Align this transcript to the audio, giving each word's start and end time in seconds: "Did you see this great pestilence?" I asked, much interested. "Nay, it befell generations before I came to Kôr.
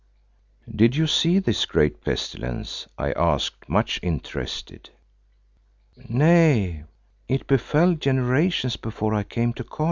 "Did 0.75 0.95
you 0.95 1.05
see 1.05 1.37
this 1.37 1.67
great 1.67 2.03
pestilence?" 2.03 2.87
I 2.97 3.11
asked, 3.11 3.69
much 3.69 3.99
interested. 4.01 4.89
"Nay, 6.09 6.85
it 7.27 7.45
befell 7.45 7.93
generations 7.93 8.77
before 8.77 9.13
I 9.13 9.21
came 9.21 9.53
to 9.53 9.63
Kôr. 9.63 9.79